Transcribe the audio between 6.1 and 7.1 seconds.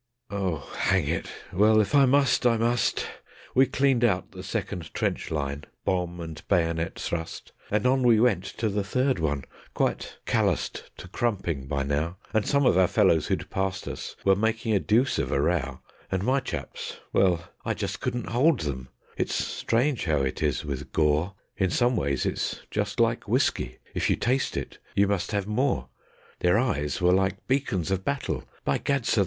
and bayonet